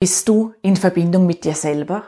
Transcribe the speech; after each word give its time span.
Bist 0.00 0.28
du 0.28 0.54
in 0.62 0.76
Verbindung 0.76 1.26
mit 1.26 1.42
dir 1.42 1.56
selber? 1.56 2.04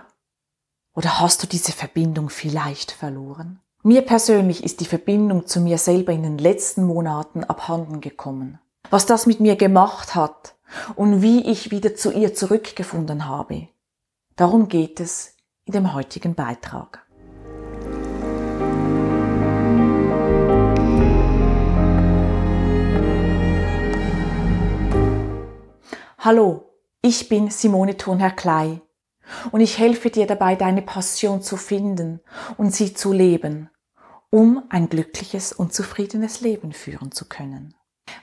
Oder 0.94 1.18
hast 1.18 1.42
du 1.42 1.48
diese 1.48 1.72
Verbindung 1.72 2.30
vielleicht 2.30 2.92
verloren? 2.92 3.58
Mir 3.82 4.02
persönlich 4.02 4.62
ist 4.62 4.78
die 4.78 4.84
Verbindung 4.84 5.48
zu 5.48 5.60
mir 5.60 5.76
selber 5.76 6.12
in 6.12 6.22
den 6.22 6.38
letzten 6.38 6.84
Monaten 6.84 7.42
abhanden 7.42 8.00
gekommen. 8.00 8.60
Was 8.90 9.06
das 9.06 9.26
mit 9.26 9.40
mir 9.40 9.56
gemacht 9.56 10.14
hat 10.14 10.54
und 10.94 11.20
wie 11.20 11.50
ich 11.50 11.72
wieder 11.72 11.96
zu 11.96 12.12
ihr 12.12 12.32
zurückgefunden 12.32 13.26
habe. 13.26 13.66
Darum 14.36 14.68
geht 14.68 15.00
es 15.00 15.34
in 15.64 15.72
dem 15.72 15.92
heutigen 15.92 16.36
Beitrag. 16.36 17.04
Hallo, 26.18 26.69
ich 27.02 27.28
bin 27.28 27.50
Simone 27.50 27.96
Thurnherr 27.96 28.32
Klei 28.32 28.82
und 29.52 29.60
ich 29.60 29.78
helfe 29.78 30.10
dir 30.10 30.26
dabei, 30.26 30.54
deine 30.54 30.82
Passion 30.82 31.42
zu 31.42 31.56
finden 31.56 32.20
und 32.58 32.74
sie 32.74 32.94
zu 32.94 33.12
leben, 33.12 33.70
um 34.28 34.64
ein 34.68 34.88
glückliches 34.88 35.52
und 35.52 35.72
zufriedenes 35.72 36.40
Leben 36.40 36.72
führen 36.72 37.12
zu 37.12 37.26
können. 37.26 37.74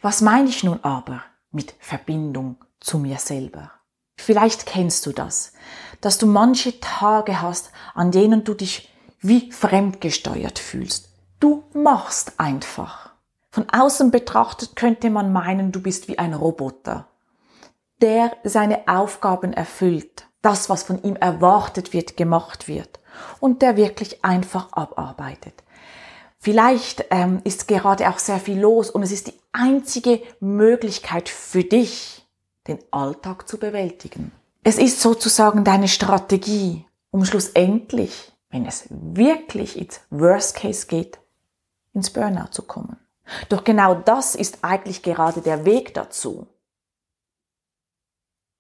Was 0.02 0.21
meine 0.21 0.49
ich 0.49 0.63
nun 0.63 0.84
aber 0.84 1.23
mit 1.52 1.73
Verbindung 1.80 2.58
zu 2.80 2.99
mir 2.99 3.18
selber? 3.18 3.71
Vielleicht 4.20 4.66
kennst 4.66 5.05
du 5.05 5.12
das, 5.12 5.54
dass 6.02 6.18
du 6.18 6.27
manche 6.27 6.80
Tage 6.80 7.41
hast, 7.41 7.71
an 7.94 8.12
denen 8.12 8.44
du 8.44 8.54
dich 8.54 8.94
wie 9.21 9.52
fremdgesteuert 9.52 10.59
fühlst. 10.59 11.09
Du 11.40 11.63
machst 11.73 12.40
einfach. 12.40 13.13
Von 13.49 13.70
außen 13.70 14.12
betrachtet 14.12 14.76
könnte 14.76 15.09
man 15.09 15.32
meinen, 15.32 15.71
du 15.71 15.82
bist 15.82 16.07
wie 16.07 16.20
ein 16.20 16.34
Roboter 16.34 17.07
der 18.01 18.31
seine 18.43 18.87
Aufgaben 18.87 19.53
erfüllt, 19.53 20.27
das, 20.41 20.69
was 20.69 20.83
von 20.83 21.01
ihm 21.03 21.15
erwartet 21.15 21.93
wird, 21.93 22.17
gemacht 22.17 22.67
wird 22.67 22.99
und 23.39 23.61
der 23.61 23.77
wirklich 23.77 24.23
einfach 24.23 24.71
abarbeitet. 24.71 25.63
Vielleicht 26.37 27.05
ähm, 27.09 27.41
ist 27.43 27.67
gerade 27.67 28.09
auch 28.09 28.20
sehr 28.20 28.39
viel 28.39 28.59
los 28.59 28.89
und 28.89 29.04
es 29.04 29.12
ist 29.12 29.27
die 29.27 29.34
einzige 29.51 30.21
Möglichkeit 30.39 31.29
für 31.29 31.63
dich, 31.63 32.26
den 32.67 32.79
Alltag 32.91 33.48
zu 33.48 33.57
bewältigen. 33.57 34.32
Es 34.63 34.77
ist 34.77 35.01
sozusagen 35.01 35.63
deine 35.63 35.87
Strategie, 35.87 36.85
um 37.09 37.26
schlussendlich, 37.26 38.32
wenn 38.49 38.65
es 38.65 38.85
wirklich 38.89 39.77
ins 39.77 40.01
Worst 40.09 40.55
Case 40.55 40.85
geht, 40.87 41.20
ins 41.93 42.11
Burnout 42.11 42.51
zu 42.51 42.61
kommen. 42.61 42.98
Doch 43.49 43.63
genau 43.63 43.95
das 43.95 44.35
ist 44.35 44.59
eigentlich 44.61 45.01
gerade 45.01 45.41
der 45.41 45.65
Weg 45.65 45.93
dazu. 45.93 46.48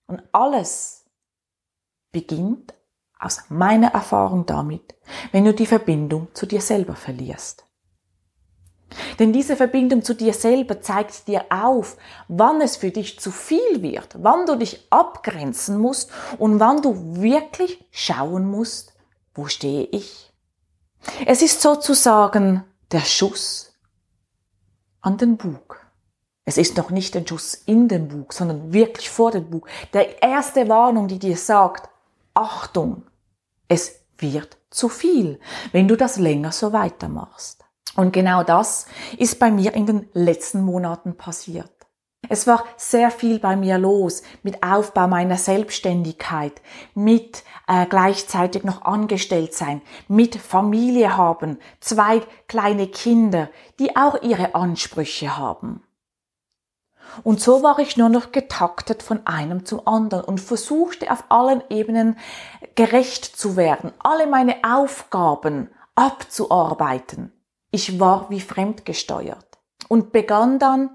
Und 0.07 0.23
alles 0.31 1.05
beginnt 2.11 2.73
aus 3.19 3.41
meiner 3.49 3.93
Erfahrung 3.93 4.45
damit, 4.45 4.95
wenn 5.31 5.45
du 5.45 5.53
die 5.53 5.65
Verbindung 5.65 6.29
zu 6.33 6.45
dir 6.45 6.61
selber 6.61 6.95
verlierst. 6.95 7.65
Denn 9.19 9.33
diese 9.33 9.57
Verbindung 9.57 10.01
zu 10.01 10.13
dir 10.13 10.33
selber 10.33 10.81
zeigt 10.81 11.27
dir 11.27 11.45
auf, 11.49 11.97
wann 12.29 12.61
es 12.61 12.77
für 12.77 12.91
dich 12.91 13.19
zu 13.19 13.31
viel 13.31 13.81
wird, 13.81 14.15
wann 14.19 14.45
du 14.45 14.55
dich 14.55 14.87
abgrenzen 14.89 15.77
musst 15.77 16.11
und 16.37 16.59
wann 16.59 16.81
du 16.81 17.21
wirklich 17.21 17.83
schauen 17.91 18.45
musst, 18.49 18.93
wo 19.33 19.47
stehe 19.47 19.83
ich. 19.85 20.31
Es 21.25 21.41
ist 21.41 21.61
sozusagen 21.61 22.63
der 22.91 23.01
Schuss 23.01 23.73
an 25.01 25.17
den 25.17 25.37
Bug. 25.37 25.86
Es 26.47 26.57
ist 26.57 26.77
noch 26.77 26.91
nicht 26.91 27.13
ein 27.17 27.27
Schuss 27.27 27.55
in 27.65 27.89
den 27.89 28.07
Bug, 28.07 28.31
sondern 28.31 28.71
wirklich 28.71 29.09
vor 29.09 29.31
den 29.31 29.49
Bug. 29.49 29.67
Der 29.91 30.23
erste 30.23 30.69
Warnung, 30.69 31.09
die 31.09 31.19
dir 31.19 31.35
sagt, 31.35 31.89
Achtung, 32.33 33.03
es 33.67 33.99
wird 34.17 34.57
zu 34.69 34.87
viel, 34.87 35.41
wenn 35.73 35.89
du 35.89 35.97
das 35.97 36.15
länger 36.15 36.53
so 36.53 36.71
weitermachst. 36.71 37.65
Und 37.97 38.13
genau 38.13 38.43
das 38.43 38.85
ist 39.17 39.39
bei 39.39 39.51
mir 39.51 39.73
in 39.73 39.87
den 39.87 40.07
letzten 40.13 40.61
Monaten 40.61 41.17
passiert. 41.17 41.69
Es 42.29 42.47
war 42.47 42.63
sehr 42.77 43.11
viel 43.11 43.39
bei 43.39 43.57
mir 43.57 43.77
los 43.77 44.23
mit 44.41 44.63
Aufbau 44.63 45.09
meiner 45.09 45.37
Selbstständigkeit, 45.37 46.61
mit 46.95 47.43
äh, 47.67 47.85
gleichzeitig 47.87 48.63
noch 48.63 48.83
angestellt 48.83 49.53
sein, 49.53 49.81
mit 50.07 50.37
Familie 50.37 51.17
haben, 51.17 51.59
zwei 51.81 52.21
kleine 52.47 52.87
Kinder, 52.87 53.49
die 53.79 53.97
auch 53.97 54.21
ihre 54.21 54.55
Ansprüche 54.55 55.37
haben. 55.37 55.83
Und 57.23 57.39
so 57.39 57.63
war 57.63 57.79
ich 57.79 57.97
nur 57.97 58.09
noch 58.09 58.31
getaktet 58.31 59.03
von 59.03 59.25
einem 59.25 59.65
zum 59.65 59.85
anderen 59.87 60.25
und 60.25 60.39
versuchte 60.39 61.11
auf 61.11 61.25
allen 61.29 61.63
Ebenen 61.69 62.17
gerecht 62.75 63.25
zu 63.25 63.55
werden, 63.55 63.91
alle 63.99 64.27
meine 64.27 64.57
Aufgaben 64.63 65.69
abzuarbeiten. 65.95 67.31
Ich 67.71 67.99
war 67.99 68.29
wie 68.29 68.41
fremdgesteuert 68.41 69.57
und 69.87 70.11
begann 70.11 70.59
dann 70.59 70.91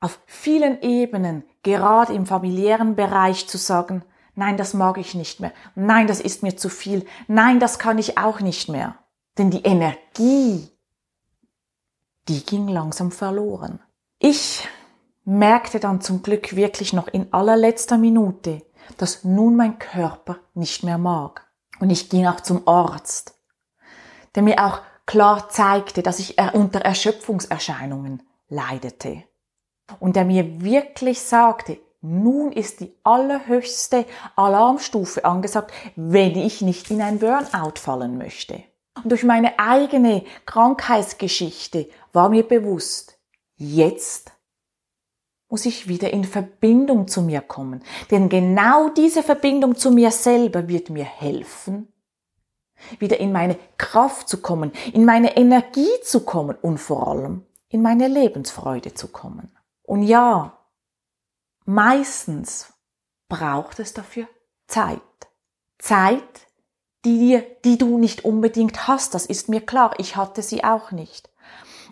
auf 0.00 0.20
vielen 0.26 0.82
Ebenen, 0.82 1.44
gerade 1.62 2.12
im 2.12 2.26
familiären 2.26 2.96
Bereich, 2.96 3.48
zu 3.48 3.58
sagen, 3.58 4.04
nein, 4.34 4.56
das 4.56 4.74
mag 4.74 4.98
ich 4.98 5.14
nicht 5.14 5.40
mehr, 5.40 5.52
nein, 5.74 6.06
das 6.06 6.20
ist 6.20 6.42
mir 6.42 6.56
zu 6.56 6.68
viel, 6.68 7.06
nein, 7.26 7.60
das 7.60 7.78
kann 7.78 7.98
ich 7.98 8.18
auch 8.18 8.40
nicht 8.40 8.68
mehr. 8.68 8.96
Denn 9.38 9.50
die 9.50 9.62
Energie, 9.62 10.70
die 12.28 12.44
ging 12.44 12.68
langsam 12.68 13.10
verloren. 13.10 13.80
Ich 14.18 14.66
merkte 15.26 15.80
dann 15.80 16.00
zum 16.00 16.22
Glück 16.22 16.56
wirklich 16.56 16.92
noch 16.92 17.08
in 17.08 17.32
allerletzter 17.32 17.98
Minute, 17.98 18.62
dass 18.96 19.24
nun 19.24 19.56
mein 19.56 19.78
Körper 19.78 20.38
nicht 20.54 20.84
mehr 20.84 20.98
mag. 20.98 21.46
Und 21.80 21.90
ich 21.90 22.08
ging 22.08 22.26
auch 22.26 22.40
zum 22.40 22.66
Arzt, 22.66 23.34
der 24.34 24.42
mir 24.42 24.64
auch 24.64 24.80
klar 25.04 25.48
zeigte, 25.48 26.02
dass 26.02 26.20
ich 26.20 26.36
unter 26.54 26.80
Erschöpfungserscheinungen 26.80 28.22
leidete. 28.48 29.24
Und 30.00 30.16
der 30.16 30.24
mir 30.24 30.62
wirklich 30.62 31.20
sagte, 31.20 31.78
nun 32.00 32.52
ist 32.52 32.80
die 32.80 32.94
allerhöchste 33.02 34.06
Alarmstufe 34.36 35.24
angesagt, 35.24 35.72
wenn 35.96 36.36
ich 36.36 36.62
nicht 36.62 36.90
in 36.90 37.02
ein 37.02 37.18
Burnout 37.18 37.80
fallen 37.80 38.16
möchte. 38.16 38.62
Und 39.02 39.10
durch 39.10 39.24
meine 39.24 39.58
eigene 39.58 40.24
Krankheitsgeschichte 40.46 41.88
war 42.12 42.28
mir 42.28 42.46
bewusst, 42.46 43.18
jetzt 43.56 44.32
muss 45.56 45.64
ich 45.64 45.88
wieder 45.88 46.12
in 46.12 46.24
Verbindung 46.24 47.08
zu 47.08 47.22
mir 47.22 47.40
kommen. 47.40 47.82
Denn 48.10 48.28
genau 48.28 48.90
diese 48.90 49.22
Verbindung 49.22 49.74
zu 49.74 49.90
mir 49.90 50.10
selber 50.10 50.68
wird 50.68 50.90
mir 50.90 51.06
helfen, 51.06 51.90
wieder 52.98 53.18
in 53.20 53.32
meine 53.32 53.56
Kraft 53.78 54.28
zu 54.28 54.42
kommen, 54.42 54.70
in 54.92 55.06
meine 55.06 55.34
Energie 55.34 55.88
zu 56.04 56.26
kommen 56.26 56.58
und 56.60 56.76
vor 56.76 57.08
allem 57.08 57.46
in 57.70 57.80
meine 57.80 58.06
Lebensfreude 58.06 58.92
zu 58.92 59.08
kommen. 59.08 59.50
Und 59.82 60.02
ja, 60.02 60.58
meistens 61.64 62.74
braucht 63.30 63.78
es 63.78 63.94
dafür 63.94 64.28
Zeit. 64.66 65.00
Zeit, 65.78 66.48
die 67.06 67.18
dir, 67.18 67.46
die 67.64 67.78
du 67.78 67.96
nicht 67.96 68.26
unbedingt 68.26 68.86
hast, 68.88 69.14
das 69.14 69.24
ist 69.24 69.48
mir 69.48 69.62
klar. 69.62 69.94
Ich 69.96 70.16
hatte 70.16 70.42
sie 70.42 70.64
auch 70.64 70.90
nicht. 70.90 71.30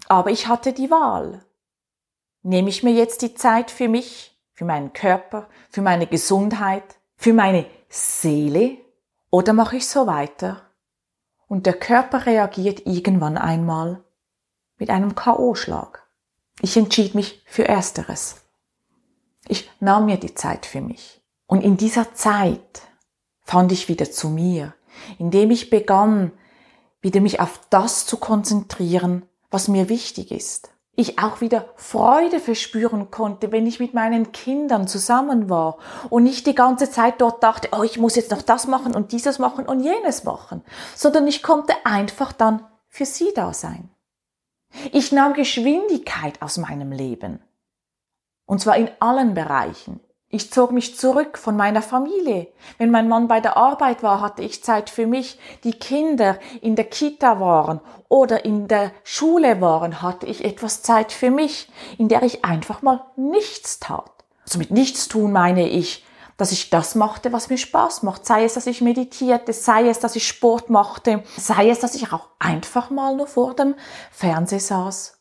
Aber 0.06 0.30
ich 0.30 0.48
hatte 0.48 0.74
die 0.74 0.90
Wahl. 0.90 1.46
Nehme 2.46 2.68
ich 2.68 2.82
mir 2.82 2.92
jetzt 2.92 3.22
die 3.22 3.34
Zeit 3.34 3.70
für 3.70 3.88
mich, 3.88 4.38
für 4.52 4.66
meinen 4.66 4.92
Körper, 4.92 5.48
für 5.70 5.80
meine 5.80 6.06
Gesundheit, 6.06 6.84
für 7.16 7.32
meine 7.32 7.64
Seele 7.88 8.76
oder 9.30 9.54
mache 9.54 9.78
ich 9.78 9.88
so 9.88 10.06
weiter 10.06 10.60
und 11.48 11.64
der 11.64 11.72
Körper 11.72 12.26
reagiert 12.26 12.82
irgendwann 12.84 13.38
einmal 13.38 14.04
mit 14.76 14.90
einem 14.90 15.14
KO-Schlag. 15.14 16.06
Ich 16.60 16.76
entschied 16.76 17.14
mich 17.14 17.42
für 17.46 17.66
Ersteres. 17.66 18.42
Ich 19.48 19.70
nahm 19.80 20.04
mir 20.04 20.18
die 20.18 20.34
Zeit 20.34 20.66
für 20.66 20.82
mich. 20.82 21.22
Und 21.46 21.62
in 21.62 21.78
dieser 21.78 22.12
Zeit 22.12 22.82
fand 23.40 23.72
ich 23.72 23.88
wieder 23.88 24.10
zu 24.10 24.28
mir, 24.28 24.74
indem 25.18 25.50
ich 25.50 25.70
begann, 25.70 26.30
wieder 27.00 27.22
mich 27.22 27.40
auf 27.40 27.58
das 27.70 28.04
zu 28.04 28.18
konzentrieren, 28.18 29.26
was 29.50 29.68
mir 29.68 29.88
wichtig 29.88 30.30
ist 30.30 30.73
ich 30.96 31.18
auch 31.18 31.40
wieder 31.40 31.66
Freude 31.76 32.38
verspüren 32.38 33.10
konnte, 33.10 33.50
wenn 33.50 33.66
ich 33.66 33.80
mit 33.80 33.94
meinen 33.94 34.32
Kindern 34.32 34.86
zusammen 34.86 35.50
war 35.50 35.78
und 36.08 36.22
nicht 36.22 36.46
die 36.46 36.54
ganze 36.54 36.90
Zeit 36.90 37.20
dort 37.20 37.42
dachte, 37.42 37.68
oh, 37.72 37.82
ich 37.82 37.98
muss 37.98 38.14
jetzt 38.14 38.30
noch 38.30 38.42
das 38.42 38.66
machen 38.66 38.94
und 38.94 39.12
dieses 39.12 39.38
machen 39.38 39.66
und 39.66 39.80
jenes 39.80 40.24
machen, 40.24 40.62
sondern 40.94 41.26
ich 41.26 41.42
konnte 41.42 41.74
einfach 41.84 42.32
dann 42.32 42.64
für 42.88 43.06
sie 43.06 43.32
da 43.34 43.52
sein. 43.52 43.90
Ich 44.92 45.12
nahm 45.12 45.34
Geschwindigkeit 45.34 46.40
aus 46.42 46.58
meinem 46.58 46.92
Leben. 46.92 47.40
Und 48.46 48.60
zwar 48.60 48.76
in 48.76 48.90
allen 49.00 49.34
Bereichen. 49.34 50.00
Ich 50.34 50.50
zog 50.50 50.72
mich 50.72 50.96
zurück 50.96 51.38
von 51.38 51.56
meiner 51.56 51.80
Familie. 51.80 52.48
Wenn 52.78 52.90
mein 52.90 53.08
Mann 53.08 53.28
bei 53.28 53.38
der 53.38 53.56
Arbeit 53.56 54.02
war, 54.02 54.20
hatte 54.20 54.42
ich 54.42 54.64
Zeit 54.64 54.90
für 54.90 55.06
mich. 55.06 55.38
Die 55.62 55.74
Kinder 55.74 56.40
in 56.60 56.74
der 56.74 56.86
Kita 56.86 57.38
waren 57.38 57.80
oder 58.08 58.44
in 58.44 58.66
der 58.66 58.90
Schule 59.04 59.60
waren, 59.60 60.02
hatte 60.02 60.26
ich 60.26 60.44
etwas 60.44 60.82
Zeit 60.82 61.12
für 61.12 61.30
mich, 61.30 61.70
in 61.98 62.08
der 62.08 62.24
ich 62.24 62.44
einfach 62.44 62.82
mal 62.82 63.04
nichts 63.14 63.78
tat. 63.78 64.10
Also 64.42 64.58
mit 64.58 64.72
nichts 64.72 65.06
tun 65.06 65.30
meine 65.30 65.68
ich, 65.68 66.04
dass 66.36 66.50
ich 66.50 66.68
das 66.68 66.96
machte, 66.96 67.32
was 67.32 67.48
mir 67.48 67.56
Spaß 67.56 68.02
macht. 68.02 68.26
Sei 68.26 68.42
es, 68.42 68.54
dass 68.54 68.66
ich 68.66 68.80
meditierte, 68.80 69.52
sei 69.52 69.88
es, 69.88 70.00
dass 70.00 70.16
ich 70.16 70.26
Sport 70.26 70.68
machte, 70.68 71.22
sei 71.36 71.70
es, 71.70 71.78
dass 71.78 71.94
ich 71.94 72.12
auch 72.12 72.26
einfach 72.40 72.90
mal 72.90 73.14
nur 73.14 73.28
vor 73.28 73.54
dem 73.54 73.76
Fernseher 74.10 74.58
saß 74.58 75.16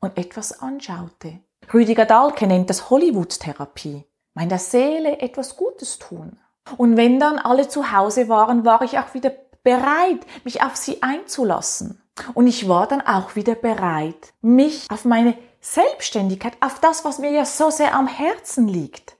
und 0.00 0.18
etwas 0.18 0.60
anschaute. 0.60 1.38
Rüdiger 1.72 2.06
Dahlke 2.06 2.48
nennt 2.48 2.68
das 2.70 2.90
Hollywood-Therapie. 2.90 4.04
Meiner 4.34 4.58
Seele 4.58 5.20
etwas 5.20 5.56
Gutes 5.56 5.98
tun. 5.98 6.38
Und 6.76 6.96
wenn 6.96 7.18
dann 7.18 7.38
alle 7.38 7.68
zu 7.68 7.92
Hause 7.92 8.28
waren, 8.28 8.64
war 8.64 8.82
ich 8.82 8.98
auch 8.98 9.14
wieder 9.14 9.32
bereit, 9.62 10.26
mich 10.44 10.62
auf 10.62 10.76
sie 10.76 11.02
einzulassen. 11.02 12.02
Und 12.34 12.46
ich 12.46 12.68
war 12.68 12.86
dann 12.86 13.00
auch 13.00 13.36
wieder 13.36 13.54
bereit, 13.54 14.34
mich 14.40 14.90
auf 14.90 15.04
meine 15.04 15.36
Selbstständigkeit, 15.60 16.56
auf 16.60 16.80
das, 16.80 17.04
was 17.04 17.18
mir 17.18 17.30
ja 17.30 17.44
so 17.44 17.70
sehr 17.70 17.94
am 17.94 18.06
Herzen 18.06 18.68
liegt, 18.68 19.16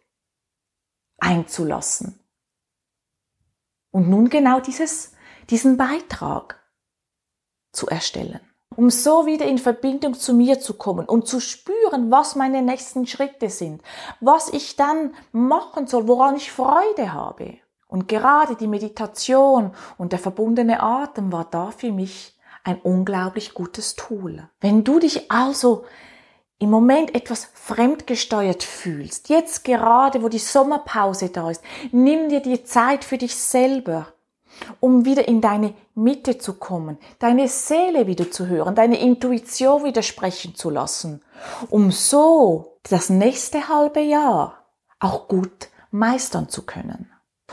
einzulassen. 1.18 2.18
Und 3.90 4.08
nun 4.08 4.28
genau 4.28 4.60
dieses, 4.60 5.12
diesen 5.50 5.76
Beitrag 5.76 6.62
zu 7.72 7.86
erstellen, 7.88 8.40
um 8.78 8.90
so 8.90 9.26
wieder 9.26 9.44
in 9.44 9.58
Verbindung 9.58 10.14
zu 10.14 10.32
mir 10.32 10.60
zu 10.60 10.74
kommen 10.74 11.06
und 11.06 11.26
zu 11.26 11.40
spüren, 11.40 12.12
was 12.12 12.36
meine 12.36 12.62
nächsten 12.62 13.08
Schritte 13.08 13.50
sind, 13.50 13.82
was 14.20 14.50
ich 14.50 14.76
dann 14.76 15.14
machen 15.32 15.88
soll, 15.88 16.06
woran 16.06 16.36
ich 16.36 16.52
Freude 16.52 17.12
habe. 17.12 17.56
Und 17.88 18.06
gerade 18.06 18.54
die 18.54 18.68
Meditation 18.68 19.72
und 19.96 20.12
der 20.12 20.20
verbundene 20.20 20.80
Atem 20.80 21.32
war 21.32 21.46
da 21.50 21.72
für 21.72 21.90
mich 21.90 22.38
ein 22.62 22.80
unglaublich 22.80 23.52
gutes 23.52 23.96
Tool. 23.96 24.48
Wenn 24.60 24.84
du 24.84 25.00
dich 25.00 25.28
also 25.28 25.84
im 26.60 26.70
Moment 26.70 27.16
etwas 27.16 27.50
fremdgesteuert 27.54 28.62
fühlst, 28.62 29.28
jetzt 29.28 29.64
gerade, 29.64 30.22
wo 30.22 30.28
die 30.28 30.38
Sommerpause 30.38 31.30
da 31.30 31.50
ist, 31.50 31.64
nimm 31.90 32.28
dir 32.28 32.40
die 32.40 32.62
Zeit 32.62 33.02
für 33.02 33.18
dich 33.18 33.34
selber, 33.34 34.12
um 34.80 35.04
wieder 35.04 35.28
in 35.28 35.40
deine 35.40 35.74
Mitte 35.94 36.38
zu 36.38 36.54
kommen, 36.54 36.98
deine 37.18 37.48
Seele 37.48 38.06
wieder 38.06 38.30
zu 38.30 38.46
hören, 38.46 38.74
deine 38.74 39.00
Intuition 39.00 39.84
wieder 39.84 40.02
sprechen 40.02 40.54
zu 40.54 40.70
lassen, 40.70 41.22
um 41.70 41.90
so 41.90 42.78
das 42.88 43.10
nächste 43.10 43.68
halbe 43.68 44.00
Jahr 44.00 44.64
auch 45.00 45.28
gut 45.28 45.68
meistern 45.90 46.48
zu 46.48 46.64
können. 46.64 47.10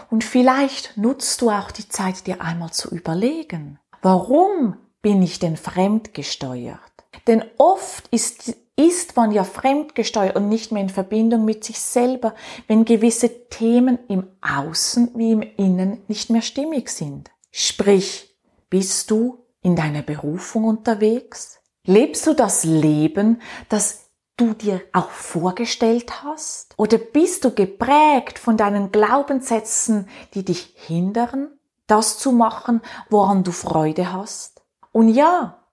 Und 0.09 0.23
vielleicht 0.23 0.97
nutzt 0.97 1.41
du 1.41 1.49
auch 1.49 1.71
die 1.71 1.87
Zeit, 1.87 2.27
dir 2.27 2.41
einmal 2.41 2.71
zu 2.71 2.93
überlegen, 2.93 3.79
warum 4.01 4.77
bin 5.01 5.21
ich 5.21 5.39
denn 5.39 5.57
fremdgesteuert? 5.57 6.79
Denn 7.27 7.43
oft 7.57 8.07
ist 8.09 8.55
ist 8.75 9.15
man 9.15 9.31
ja 9.31 9.43
fremdgesteuert 9.43 10.35
und 10.35 10.49
nicht 10.49 10.71
mehr 10.71 10.83
in 10.83 10.89
Verbindung 10.89 11.45
mit 11.45 11.63
sich 11.63 11.79
selber, 11.79 12.35
wenn 12.67 12.85
gewisse 12.85 13.47
Themen 13.49 13.99
im 14.09 14.27
Außen 14.41 15.11
wie 15.15 15.31
im 15.31 15.41
Innen 15.41 16.03
nicht 16.07 16.29
mehr 16.29 16.41
stimmig 16.41 16.89
sind. 16.89 17.31
Sprich, 17.51 18.35
bist 18.69 19.11
du 19.11 19.45
in 19.61 19.75
deiner 19.75 20.01
Berufung 20.01 20.65
unterwegs? 20.65 21.59
Lebst 21.85 22.27
du 22.27 22.33
das 22.33 22.63
Leben, 22.65 23.41
das 23.69 24.09
du 24.37 24.53
dir 24.53 24.81
auch 24.91 25.09
vorgestellt 25.09 26.23
hast? 26.23 26.73
Oder 26.77 26.97
bist 26.97 27.45
du 27.45 27.51
geprägt 27.51 28.39
von 28.39 28.57
deinen 28.57 28.91
Glaubenssätzen, 28.91 30.09
die 30.33 30.43
dich 30.43 30.73
hindern, 30.75 31.49
das 31.87 32.17
zu 32.17 32.31
machen, 32.31 32.81
woran 33.09 33.43
du 33.43 33.51
Freude 33.51 34.11
hast? 34.11 34.61
Und 34.91 35.09
ja, 35.09 35.63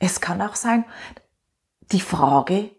es 0.00 0.20
kann 0.20 0.42
auch 0.42 0.56
sein, 0.56 0.84
die 1.92 2.00
Frage, 2.00 2.70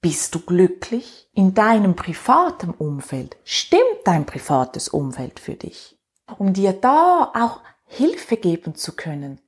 bist 0.00 0.34
du 0.34 0.40
glücklich 0.40 1.28
in 1.34 1.54
deinem 1.54 1.94
privaten 1.96 2.70
Umfeld? 2.70 3.36
Stimmt 3.44 3.82
dein 4.04 4.24
privates 4.24 4.88
Umfeld 4.88 5.40
für 5.40 5.54
dich? 5.54 5.98
Um 6.38 6.52
dir 6.52 6.72
da 6.72 7.32
auch 7.34 7.60
Hilfe 7.84 8.36
geben 8.36 8.74
zu 8.74 8.96
können, 8.96 9.40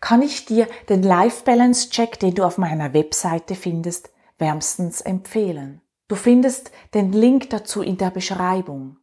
kann 0.00 0.22
ich 0.22 0.46
dir 0.46 0.68
den 0.88 1.02
Life 1.02 1.44
Balance 1.44 1.90
Check, 1.90 2.18
den 2.20 2.34
du 2.34 2.44
auf 2.44 2.58
meiner 2.58 2.92
Webseite 2.92 3.54
findest, 3.54 4.10
wärmstens 4.38 5.00
empfehlen. 5.00 5.80
Du 6.08 6.16
findest 6.16 6.70
den 6.94 7.12
Link 7.12 7.50
dazu 7.50 7.82
in 7.82 7.98
der 7.98 8.10
Beschreibung. 8.10 8.96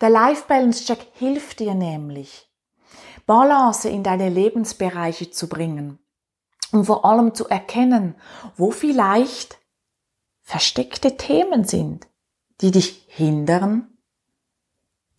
Der 0.00 0.10
Life 0.10 0.44
Balance 0.48 0.84
Check 0.84 1.06
hilft 1.14 1.60
dir 1.60 1.74
nämlich, 1.74 2.48
Balance 3.26 3.88
in 3.88 4.02
deine 4.02 4.28
Lebensbereiche 4.28 5.30
zu 5.30 5.48
bringen 5.48 5.98
und 6.76 6.84
vor 6.84 7.04
allem 7.04 7.34
zu 7.34 7.48
erkennen, 7.48 8.14
wo 8.56 8.70
vielleicht 8.70 9.58
versteckte 10.42 11.16
Themen 11.16 11.64
sind, 11.64 12.06
die 12.60 12.70
dich 12.70 13.04
hindern, 13.08 13.88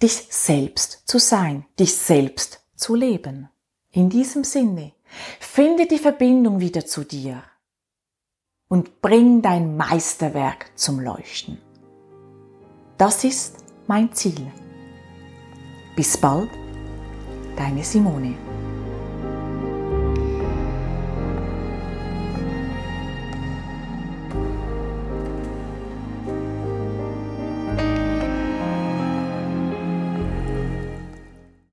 dich 0.02 0.28
selbst 0.30 1.04
zu 1.06 1.20
sein, 1.20 1.66
dich 1.80 1.96
selbst 1.96 2.62
zu 2.76 2.96
leben. 2.96 3.50
In 3.92 4.10
diesem 4.10 4.44
Sinne, 4.44 4.94
finde 5.40 5.88
die 5.88 5.98
Verbindung 5.98 6.60
wieder 6.60 6.86
zu 6.86 7.04
dir 7.04 7.44
und 8.68 9.02
bring 9.02 9.42
dein 9.42 9.76
Meisterwerk 9.78 10.72
zum 10.76 11.00
Leuchten. 11.00 11.58
Das 12.98 13.24
ist 13.24 13.58
mein 13.88 14.14
Ziel. 14.14 14.52
Bis 15.96 16.18
bald, 16.18 16.50
deine 17.56 17.84
Simone. 17.84 18.47